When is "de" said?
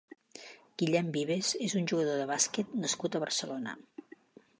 2.21-2.25